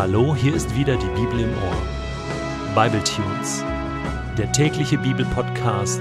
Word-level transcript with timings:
Hallo, 0.00 0.34
hier 0.34 0.54
ist 0.54 0.74
wieder 0.74 0.96
die 0.96 1.20
Bibel 1.20 1.40
im 1.40 1.50
Ohr. 1.50 2.74
Bible 2.74 3.04
Tunes, 3.04 3.62
der 4.38 4.50
tägliche 4.50 4.96
Bibelpodcast 4.96 6.00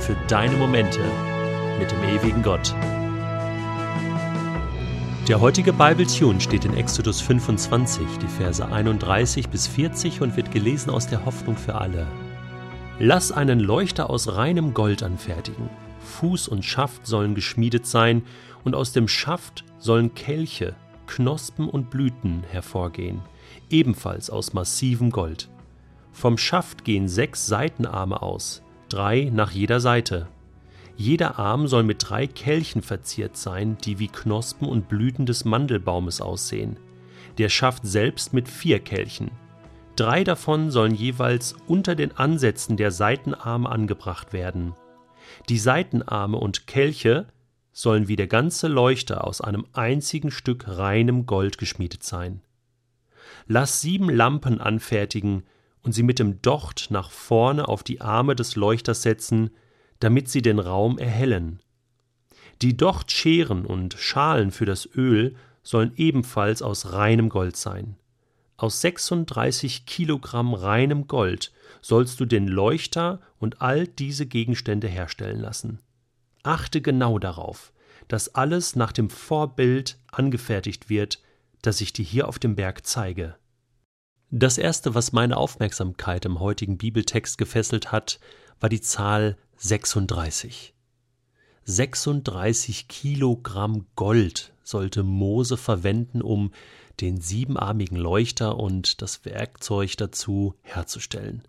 für 0.00 0.14
deine 0.28 0.54
Momente 0.58 1.00
mit 1.78 1.90
dem 1.90 2.02
ewigen 2.04 2.42
Gott. 2.42 2.74
Der 5.28 5.40
heutige 5.40 5.72
Bible 5.72 6.06
Tune 6.06 6.42
steht 6.42 6.66
in 6.66 6.76
Exodus 6.76 7.22
25, 7.22 8.18
die 8.20 8.26
Verse 8.26 8.62
31 8.62 9.48
bis 9.48 9.66
40 9.66 10.20
und 10.20 10.36
wird 10.36 10.52
gelesen 10.52 10.90
aus 10.90 11.06
der 11.06 11.24
Hoffnung 11.24 11.56
für 11.56 11.76
alle. 11.76 12.06
Lass 12.98 13.32
einen 13.32 13.60
Leuchter 13.60 14.10
aus 14.10 14.36
reinem 14.36 14.74
Gold 14.74 15.02
anfertigen. 15.02 15.70
Fuß 16.00 16.48
und 16.48 16.66
Schaft 16.66 17.06
sollen 17.06 17.34
geschmiedet 17.34 17.86
sein, 17.86 18.24
und 18.62 18.74
aus 18.74 18.92
dem 18.92 19.08
Schaft 19.08 19.64
sollen 19.78 20.14
Kelche, 20.14 20.76
Knospen 21.06 21.70
und 21.70 21.88
Blüten 21.88 22.44
hervorgehen, 22.50 23.22
ebenfalls 23.70 24.30
aus 24.30 24.52
massivem 24.52 25.10
Gold. 25.10 25.48
Vom 26.12 26.38
Schaft 26.38 26.84
gehen 26.84 27.08
sechs 27.08 27.46
Seitenarme 27.46 28.22
aus, 28.22 28.62
drei 28.88 29.30
nach 29.32 29.52
jeder 29.52 29.80
Seite. 29.80 30.28
Jeder 30.96 31.38
Arm 31.38 31.68
soll 31.68 31.84
mit 31.84 32.08
drei 32.08 32.26
Kelchen 32.26 32.82
verziert 32.82 33.36
sein, 33.36 33.78
die 33.84 34.00
wie 34.00 34.08
Knospen 34.08 34.68
und 34.68 34.88
Blüten 34.88 35.26
des 35.26 35.44
Mandelbaumes 35.44 36.20
aussehen. 36.20 36.76
Der 37.38 37.48
Schaft 37.48 37.86
selbst 37.86 38.32
mit 38.32 38.48
vier 38.48 38.80
Kelchen. 38.80 39.30
Drei 39.94 40.24
davon 40.24 40.72
sollen 40.72 40.94
jeweils 40.94 41.54
unter 41.68 41.94
den 41.94 42.16
Ansätzen 42.16 42.76
der 42.76 42.90
Seitenarme 42.90 43.68
angebracht 43.68 44.32
werden. 44.32 44.74
Die 45.48 45.58
Seitenarme 45.58 46.36
und 46.36 46.66
Kelche 46.66 47.26
sollen 47.72 48.08
wie 48.08 48.16
der 48.16 48.26
ganze 48.26 48.66
Leuchter 48.66 49.24
aus 49.24 49.40
einem 49.40 49.66
einzigen 49.72 50.32
Stück 50.32 50.66
reinem 50.66 51.26
Gold 51.26 51.58
geschmiedet 51.58 52.02
sein. 52.02 52.40
Lass 53.46 53.80
sieben 53.80 54.10
Lampen 54.10 54.60
anfertigen 54.60 55.44
und 55.82 55.92
sie 55.92 56.02
mit 56.02 56.18
dem 56.18 56.42
Docht 56.42 56.88
nach 56.90 57.10
vorne 57.10 57.68
auf 57.68 57.82
die 57.82 58.00
Arme 58.00 58.34
des 58.34 58.56
Leuchters 58.56 59.02
setzen, 59.02 59.50
damit 60.00 60.28
sie 60.28 60.42
den 60.42 60.58
Raum 60.58 60.98
erhellen. 60.98 61.60
Die 62.62 62.76
Dochtscheren 62.76 63.64
und 63.64 63.94
Schalen 63.94 64.50
für 64.50 64.66
das 64.66 64.88
Öl 64.94 65.36
sollen 65.62 65.92
ebenfalls 65.96 66.62
aus 66.62 66.92
reinem 66.92 67.28
Gold 67.28 67.56
sein. 67.56 67.96
Aus 68.56 68.80
36 68.80 69.86
Kilogramm 69.86 70.52
reinem 70.52 71.06
Gold 71.06 71.52
sollst 71.80 72.18
du 72.18 72.24
den 72.24 72.48
Leuchter 72.48 73.20
und 73.38 73.62
all 73.62 73.86
diese 73.86 74.26
Gegenstände 74.26 74.88
herstellen 74.88 75.40
lassen. 75.40 75.78
Achte 76.42 76.80
genau 76.80 77.20
darauf, 77.20 77.72
dass 78.08 78.34
alles 78.34 78.74
nach 78.74 78.90
dem 78.90 79.10
Vorbild 79.10 79.98
angefertigt 80.10 80.88
wird, 80.88 81.22
das 81.62 81.80
ich 81.80 81.92
dir 81.92 82.04
hier 82.04 82.28
auf 82.28 82.38
dem 82.38 82.56
Berg 82.56 82.86
zeige. 82.86 83.36
Das 84.30 84.58
erste, 84.58 84.94
was 84.94 85.12
meine 85.12 85.36
Aufmerksamkeit 85.36 86.24
im 86.24 86.40
heutigen 86.40 86.76
Bibeltext 86.76 87.38
gefesselt 87.38 87.92
hat, 87.92 88.20
war 88.60 88.68
die 88.68 88.80
Zahl 88.80 89.36
36. 89.56 90.74
36 91.64 92.88
Kilogramm 92.88 93.86
Gold 93.94 94.54
sollte 94.62 95.02
Mose 95.02 95.56
verwenden, 95.56 96.22
um 96.22 96.52
den 97.00 97.20
siebenarmigen 97.20 97.96
Leuchter 97.96 98.58
und 98.58 99.02
das 99.02 99.24
Werkzeug 99.24 99.96
dazu 99.96 100.54
herzustellen. 100.62 101.46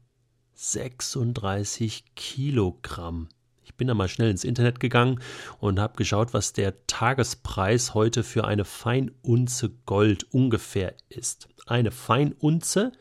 36 0.53 2.15
Kilogramm. 2.15 3.29
Ich 3.69 3.75
bin 3.75 3.87
da 3.87 3.93
mal 3.93 4.09
schnell 4.09 4.31
ins 4.31 4.43
Internet 4.43 4.79
gegangen 4.79 5.21
und 5.59 5.79
habe 5.79 5.95
geschaut, 5.95 6.33
was 6.33 6.53
der 6.53 6.87
Tagespreis 6.87 7.93
heute 7.93 8.23
für 8.23 8.45
eine 8.45 8.65
Feinunze 8.65 9.69
Gold 9.85 10.23
ungefähr 10.33 10.95
ist. 11.07 11.47
Eine 11.67 11.91
Feinunze, 11.91 12.93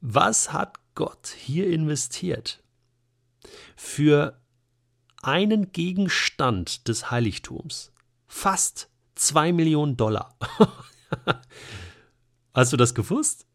Was 0.00 0.52
hat 0.52 0.78
Gott 0.94 1.28
hier 1.28 1.68
investiert? 1.68 2.62
Für 3.76 4.40
einen 5.22 5.72
Gegenstand 5.72 6.88
des 6.88 7.10
Heiligtums 7.10 7.92
fast 8.26 8.88
zwei 9.14 9.52
Millionen 9.52 9.96
Dollar. 9.96 10.36
Hast 12.54 12.72
du 12.72 12.76
das 12.76 12.94
gewusst? 12.94 13.46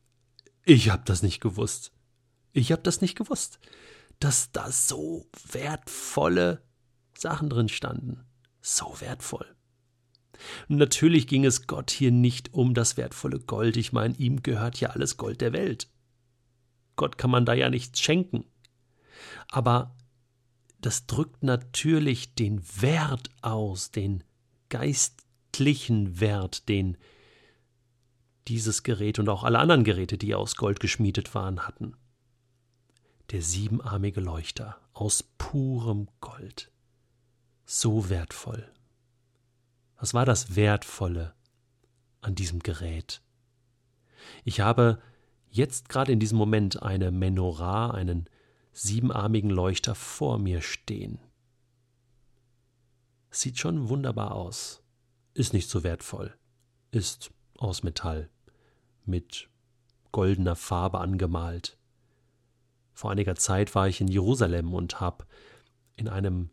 Ich 0.66 0.90
habe 0.90 1.04
das 1.06 1.24
nicht 1.24 1.40
gewusst. 1.40 1.92
Ich 2.52 2.72
habe 2.72 2.82
das 2.82 3.02
nicht 3.02 3.16
gewusst, 3.16 3.60
dass 4.20 4.52
da 4.52 4.72
so 4.72 5.28
wertvolle 5.52 6.64
Sachen 7.18 7.50
drin 7.50 7.70
standen. 7.70 8.26
So 8.62 9.00
wertvoll. 9.00 9.46
natürlich 10.68 11.28
ging 11.28 11.46
es 11.46 11.68
Gott 11.68 11.92
hier 11.92 12.12
nicht 12.12 12.54
um 12.54 12.74
das 12.74 12.98
wertvolle 12.98 13.40
Gold. 13.40 13.78
Ich 13.78 13.94
meine, 13.94 14.16
ihm 14.16 14.44
gehört 14.44 14.80
ja 14.80 14.90
alles 14.90 15.18
Gold 15.18 15.42
der 15.42 15.54
Welt. 15.54 15.90
Gott 16.96 17.18
kann 17.18 17.32
man 17.32 17.46
da 17.46 17.54
ja 17.54 17.70
nichts 17.70 18.00
schenken. 18.02 18.46
Aber 19.50 19.96
das 20.82 21.06
drückt 21.08 21.44
natürlich 21.44 22.36
den 22.36 22.62
Wert 22.82 23.30
aus, 23.42 23.92
den 23.92 24.24
geistlichen 25.52 26.20
Wert, 26.20 26.70
den 26.70 26.98
dieses 28.48 28.84
Gerät 28.84 29.20
und 29.20 29.30
auch 29.30 29.44
alle 29.44 29.60
anderen 29.60 29.84
Geräte, 29.84 30.18
die 30.18 30.34
aus 30.34 30.56
Gold 30.56 30.80
geschmiedet 30.80 31.36
waren, 31.36 31.68
hatten. 31.68 31.96
Der 33.32 33.42
siebenarmige 33.42 34.22
Leuchter 34.22 34.78
aus 34.94 35.24
purem 35.38 36.08
Gold. 36.22 36.72
So 37.66 38.10
wertvoll. 38.10 38.72
Was 39.98 40.14
war 40.14 40.26
das 40.26 40.56
Wertvolle 40.56 41.34
an 42.22 42.36
diesem 42.36 42.60
Gerät? 42.60 43.22
Ich 44.44 44.62
habe 44.62 45.02
jetzt 45.50 45.90
gerade 45.90 46.12
in 46.12 46.20
diesem 46.20 46.38
Moment 46.38 46.82
eine 46.82 47.12
Menorah, 47.12 47.92
einen 47.92 48.30
siebenarmigen 48.72 49.50
Leuchter 49.50 49.94
vor 49.94 50.40
mir 50.40 50.62
stehen. 50.62 51.20
Sieht 53.30 53.60
schon 53.60 53.90
wunderbar 53.90 54.34
aus, 54.34 54.82
ist 55.40 55.54
nicht 55.54 55.70
so 55.70 55.84
wertvoll, 55.84 56.38
ist 56.92 57.32
aus 57.58 57.84
Metall, 57.84 58.30
mit 59.06 59.50
goldener 60.12 60.56
Farbe 60.56 61.00
angemalt. 61.00 61.78
Vor 62.94 63.12
einiger 63.12 63.36
Zeit 63.36 63.74
war 63.76 63.88
ich 63.88 64.02
in 64.02 64.08
Jerusalem 64.08 64.74
und 64.74 65.00
habe 65.00 65.26
in 65.96 66.10
einem 66.10 66.50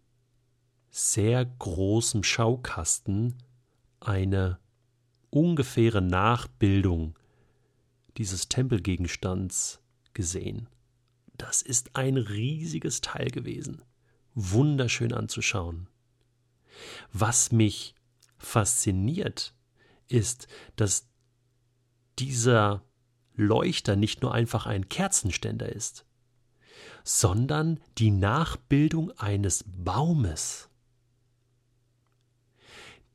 sehr 0.91 1.45
großen 1.45 2.23
Schaukasten 2.23 3.35
eine 4.01 4.59
ungefähre 5.31 6.01
Nachbildung 6.01 7.19
dieses 8.17 8.49
Tempelgegenstands 8.49 9.81
gesehen. 10.15 10.69
Das 11.37 11.61
ist 11.61 11.97
ein 11.97 12.17
riesiges 12.17 13.01
Teil 13.01 13.31
gewesen, 13.31 13.83
wunderschön 14.35 15.13
anzuschauen. 15.13 15.89
Was 17.13 17.53
mich 17.53 17.95
fasziniert, 18.39 19.55
ist, 20.09 20.49
dass 20.77 21.09
dieser 22.19 22.85
Leuchter 23.35 23.97
nicht 23.97 24.23
nur 24.23 24.33
einfach 24.33 24.67
ein 24.67 24.89
Kerzenständer 24.89 25.69
ist, 25.69 26.07
sondern 27.05 27.81
die 27.99 28.11
Nachbildung 28.11 29.11
eines 29.13 29.65
Baumes. 29.67 30.69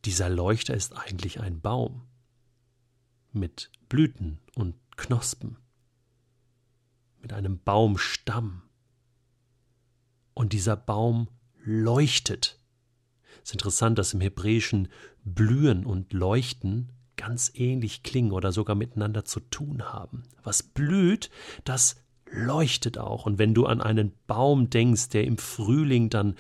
Dieser 0.05 0.29
Leuchter 0.29 0.73
ist 0.73 0.93
eigentlich 0.95 1.39
ein 1.39 1.61
Baum 1.61 2.07
mit 3.31 3.71
Blüten 3.89 4.39
und 4.55 4.75
Knospen, 4.97 5.57
mit 7.21 7.33
einem 7.33 7.59
Baumstamm. 7.59 8.63
Und 10.33 10.53
dieser 10.53 10.77
Baum 10.77 11.27
leuchtet. 11.63 12.60
Es 13.43 13.49
ist 13.49 13.53
interessant, 13.53 13.97
dass 13.97 14.13
im 14.13 14.21
Hebräischen 14.21 14.87
blühen 15.23 15.85
und 15.85 16.13
leuchten 16.13 16.91
ganz 17.17 17.51
ähnlich 17.53 18.03
klingen 18.03 18.31
oder 18.31 18.51
sogar 18.51 18.75
miteinander 18.75 19.25
zu 19.25 19.39
tun 19.39 19.83
haben. 19.93 20.23
Was 20.43 20.63
blüht, 20.63 21.29
das 21.63 21.97
leuchtet 22.31 22.97
auch. 22.97 23.25
Und 23.25 23.37
wenn 23.37 23.53
du 23.53 23.65
an 23.65 23.81
einen 23.81 24.13
Baum 24.27 24.69
denkst, 24.69 25.09
der 25.09 25.25
im 25.25 25.37
Frühling 25.37 26.09
dann 26.09 26.35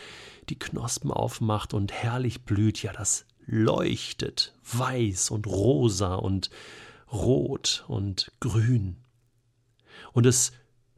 die 0.49 0.57
Knospen 0.57 1.11
aufmacht 1.11 1.73
und 1.73 1.91
herrlich 1.91 2.43
blüht, 2.43 2.81
ja, 2.81 2.93
das 2.93 3.25
leuchtet 3.45 4.53
weiß 4.63 5.31
und 5.31 5.47
rosa 5.47 6.15
und 6.15 6.49
rot 7.11 7.83
und 7.87 8.31
grün. 8.39 8.97
Und 10.13 10.25
es 10.25 10.53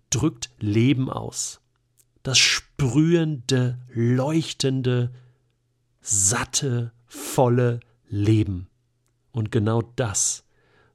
drückt 0.10 0.52
Leben 0.60 1.10
aus. 1.10 1.60
Das 2.22 2.38
sprühende, 2.38 3.80
leuchtende, 3.94 5.14
satte, 6.04 6.92
volle 7.08 7.80
Leben. 8.08 8.68
Und 9.32 9.52
genau 9.52 9.82
das 9.82 10.44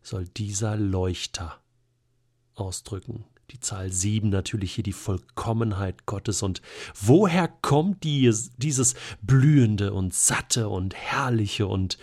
soll 0.03 0.27
dieser 0.29 0.77
Leuchter 0.77 1.61
ausdrücken. 2.55 3.25
Die 3.51 3.61
Zahl 3.61 3.91
7 3.91 4.29
natürlich 4.29 4.75
hier 4.75 4.85
die 4.85 4.93
Vollkommenheit 4.93 6.05
Gottes. 6.05 6.43
Und 6.43 6.61
woher 6.95 7.49
kommt 7.49 8.05
dies, 8.05 8.51
dieses 8.59 8.95
blühende 9.23 9.95
und 9.95 10.13
satte 10.13 10.69
und 10.69 10.95
herrliche 10.95 11.67
und 11.67 11.99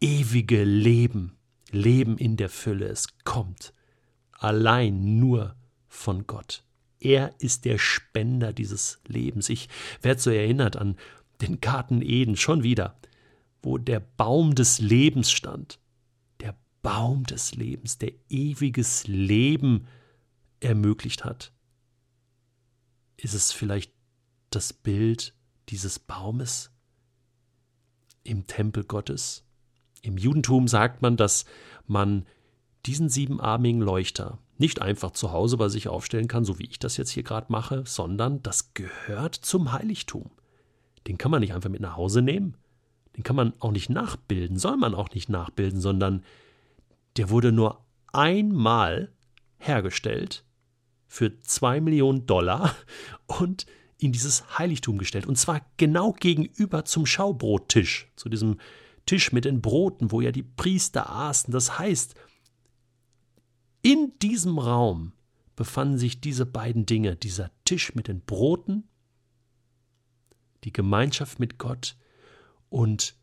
ewige 0.00 0.62
Leben? 0.62 1.36
Leben 1.70 2.18
in 2.18 2.36
der 2.36 2.50
Fülle. 2.50 2.86
Es 2.86 3.08
kommt 3.24 3.72
allein 4.32 5.18
nur 5.18 5.56
von 5.88 6.26
Gott. 6.26 6.64
Er 6.98 7.34
ist 7.38 7.64
der 7.64 7.78
Spender 7.78 8.52
dieses 8.52 9.00
Lebens. 9.06 9.48
Ich 9.48 9.68
werde 10.02 10.20
so 10.20 10.30
erinnert 10.30 10.76
an 10.76 10.96
den 11.42 11.60
Garten 11.60 12.02
Eden 12.02 12.36
schon 12.36 12.62
wieder, 12.62 12.98
wo 13.62 13.78
der 13.78 14.00
Baum 14.00 14.54
des 14.54 14.78
Lebens 14.78 15.30
stand. 15.30 15.78
Der 16.40 16.56
Baum 16.82 17.24
des 17.24 17.54
Lebens, 17.54 17.98
der 17.98 18.12
ewiges 18.28 19.06
Leben 19.06 19.86
ermöglicht 20.60 21.24
hat. 21.24 21.52
Ist 23.16 23.34
es 23.34 23.52
vielleicht 23.52 23.92
das 24.50 24.72
Bild 24.72 25.34
dieses 25.68 25.98
Baumes 25.98 26.70
im 28.22 28.46
Tempel 28.46 28.84
Gottes? 28.84 29.44
Im 30.02 30.16
Judentum 30.16 30.68
sagt 30.68 31.02
man, 31.02 31.16
dass 31.16 31.44
man 31.86 32.26
diesen 32.86 33.10
siebenarmigen 33.10 33.82
Leuchter 33.82 34.38
nicht 34.56 34.80
einfach 34.80 35.10
zu 35.10 35.32
Hause 35.32 35.56
bei 35.56 35.68
sich 35.68 35.88
aufstellen 35.88 36.28
kann, 36.28 36.44
so 36.44 36.58
wie 36.58 36.66
ich 36.66 36.78
das 36.78 36.96
jetzt 36.96 37.10
hier 37.10 37.22
gerade 37.22 37.50
mache, 37.50 37.84
sondern 37.86 38.42
das 38.42 38.74
gehört 38.74 39.34
zum 39.34 39.72
Heiligtum. 39.72 40.30
Den 41.06 41.18
kann 41.18 41.30
man 41.30 41.40
nicht 41.40 41.54
einfach 41.54 41.70
mit 41.70 41.80
nach 41.80 41.96
Hause 41.96 42.22
nehmen. 42.22 42.56
Den 43.16 43.22
kann 43.22 43.36
man 43.36 43.54
auch 43.58 43.72
nicht 43.72 43.90
nachbilden, 43.90 44.58
soll 44.58 44.76
man 44.76 44.94
auch 44.94 45.10
nicht 45.10 45.28
nachbilden, 45.28 45.80
sondern 45.80 46.24
der 47.16 47.30
wurde 47.30 47.52
nur 47.52 47.84
einmal 48.12 49.12
hergestellt 49.58 50.44
für 51.06 51.40
zwei 51.40 51.80
Millionen 51.80 52.26
Dollar 52.26 52.74
und 53.26 53.66
in 53.98 54.12
dieses 54.12 54.58
Heiligtum 54.58 54.98
gestellt. 54.98 55.26
Und 55.26 55.36
zwar 55.36 55.60
genau 55.76 56.12
gegenüber 56.12 56.84
zum 56.84 57.04
Schaubrottisch, 57.04 58.10
zu 58.16 58.28
diesem 58.28 58.58
Tisch 59.06 59.32
mit 59.32 59.44
den 59.44 59.60
Broten, 59.60 60.12
wo 60.12 60.20
ja 60.20 60.32
die 60.32 60.42
Priester 60.42 61.10
aßen. 61.10 61.52
Das 61.52 61.78
heißt, 61.78 62.14
in 63.82 64.12
diesem 64.22 64.58
Raum 64.58 65.12
befanden 65.56 65.98
sich 65.98 66.20
diese 66.20 66.46
beiden 66.46 66.86
Dinge, 66.86 67.16
dieser 67.16 67.50
Tisch 67.64 67.94
mit 67.94 68.08
den 68.08 68.20
Broten, 68.20 68.88
die 70.64 70.72
Gemeinschaft 70.72 71.38
mit 71.38 71.58
Gott 71.58 71.96
und 72.68 73.14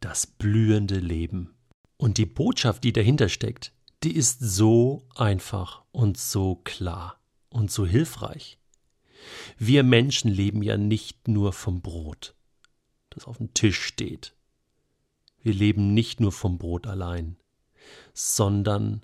das 0.00 0.26
blühende 0.26 0.98
Leben. 0.98 1.54
Und 1.96 2.18
die 2.18 2.26
Botschaft, 2.26 2.84
die 2.84 2.92
dahinter 2.92 3.28
steckt, 3.28 3.72
die 4.02 4.14
ist 4.16 4.38
so 4.40 5.06
einfach 5.14 5.82
und 5.92 6.16
so 6.16 6.56
klar 6.56 7.20
und 7.50 7.70
so 7.70 7.86
hilfreich. 7.86 8.58
Wir 9.58 9.82
Menschen 9.82 10.30
leben 10.30 10.62
ja 10.62 10.78
nicht 10.78 11.28
nur 11.28 11.52
vom 11.52 11.82
Brot, 11.82 12.34
das 13.10 13.26
auf 13.26 13.36
dem 13.36 13.52
Tisch 13.52 13.82
steht, 13.82 14.34
wir 15.42 15.54
leben 15.54 15.94
nicht 15.94 16.20
nur 16.20 16.32
vom 16.32 16.58
Brot 16.58 16.86
allein, 16.86 17.36
sondern 18.12 19.02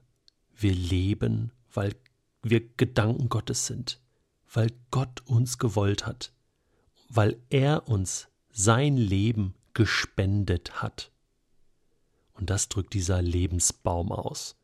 wir 0.54 0.74
leben, 0.74 1.52
weil 1.72 1.94
wir 2.42 2.66
Gedanken 2.76 3.28
Gottes 3.28 3.66
sind, 3.66 4.00
weil 4.52 4.70
Gott 4.90 5.22
uns 5.26 5.58
gewollt 5.58 6.06
hat, 6.06 6.32
weil 7.08 7.36
er 7.50 7.88
uns 7.88 8.28
sein 8.50 8.96
Leben 8.96 9.54
gespendet 9.74 10.82
hat. 10.82 11.10
Und 12.34 12.50
das 12.50 12.68
drückt 12.68 12.94
dieser 12.94 13.22
Lebensbaum 13.22 14.12
aus. 14.12 14.56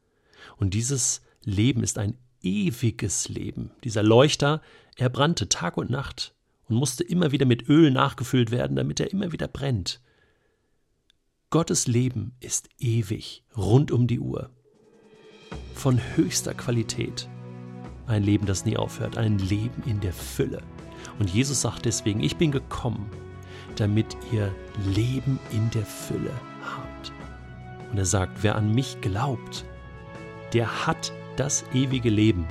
Und 0.56 0.74
dieses 0.74 1.22
Leben 1.42 1.82
ist 1.82 1.98
ein 1.98 2.16
ewiges 2.42 3.28
Leben. 3.28 3.70
Dieser 3.84 4.02
Leuchter, 4.02 4.60
er 4.96 5.08
brannte 5.08 5.48
Tag 5.48 5.76
und 5.76 5.90
Nacht 5.90 6.34
und 6.68 6.76
musste 6.76 7.04
immer 7.04 7.32
wieder 7.32 7.46
mit 7.46 7.68
Öl 7.68 7.90
nachgefüllt 7.90 8.50
werden, 8.50 8.76
damit 8.76 9.00
er 9.00 9.10
immer 9.10 9.32
wieder 9.32 9.48
brennt. 9.48 10.00
Gottes 11.50 11.86
Leben 11.86 12.34
ist 12.40 12.68
ewig, 12.78 13.44
rund 13.56 13.90
um 13.90 14.06
die 14.06 14.20
Uhr. 14.20 14.50
Von 15.74 16.00
höchster 16.16 16.54
Qualität. 16.54 17.28
Ein 18.06 18.22
Leben, 18.22 18.46
das 18.46 18.64
nie 18.64 18.76
aufhört, 18.76 19.16
ein 19.16 19.38
Leben 19.38 19.82
in 19.84 20.00
der 20.00 20.12
Fülle. 20.12 20.62
Und 21.18 21.30
Jesus 21.30 21.60
sagt 21.60 21.84
deswegen, 21.84 22.20
ich 22.20 22.36
bin 22.36 22.50
gekommen, 22.50 23.10
damit 23.76 24.16
ihr 24.32 24.54
Leben 24.94 25.38
in 25.52 25.70
der 25.70 25.84
Fülle 25.84 26.32
habt. 26.62 27.12
Und 27.90 27.98
er 27.98 28.06
sagt, 28.06 28.42
wer 28.42 28.56
an 28.56 28.74
mich 28.74 29.00
glaubt, 29.00 29.64
der 30.52 30.86
hat 30.86 31.12
das 31.36 31.64
ewige 31.72 32.10
Leben. 32.10 32.46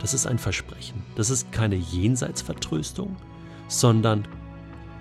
Das 0.00 0.14
ist 0.14 0.26
ein 0.26 0.38
Versprechen. 0.38 1.02
Das 1.14 1.30
ist 1.30 1.52
keine 1.52 1.76
Jenseitsvertröstung, 1.76 3.16
sondern 3.68 4.26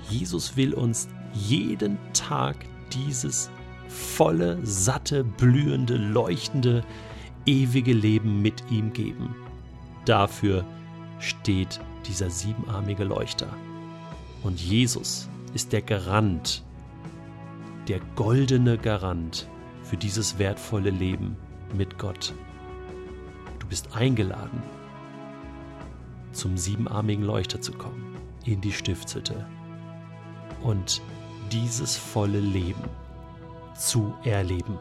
Jesus 0.10 0.56
will 0.58 0.74
uns 0.74 1.08
jeden 1.34 1.98
Tag 2.14 2.56
dieses 2.94 3.50
volle, 3.88 4.60
satte, 4.64 5.24
blühende, 5.24 5.98
leuchtende, 5.98 6.84
ewige 7.46 7.94
Leben 7.94 8.42
mit 8.42 8.64
ihm 8.70 8.94
geben. 8.94 9.36
Dafür 10.06 10.66
steht 11.20 11.80
dieser 12.08 12.30
siebenarmige 12.30 13.04
Leuchter. 13.04 13.48
Und 14.44 14.60
Jesus 14.60 15.30
ist 15.54 15.74
der 15.74 15.82
Garant, 15.82 16.64
der 17.88 18.00
goldene 18.16 18.78
Garant 18.78 19.48
für 19.84 19.98
dieses 19.98 20.38
wertvolle 20.40 20.90
Leben 20.90 21.36
mit 21.76 21.98
Gott. 21.98 22.34
Du 23.60 23.68
bist 23.68 23.96
eingeladen, 23.96 24.62
zum 26.32 26.58
siebenarmigen 26.58 27.24
Leuchter 27.24 27.62
zu 27.62 27.74
kommen, 27.74 28.16
in 28.46 28.62
die 28.62 28.72
Stiftshütte 28.72 29.46
und 30.64 31.02
dieses 31.52 31.98
volle 31.98 32.40
Leben 32.40 32.84
zu 33.76 34.14
erleben. 34.24 34.80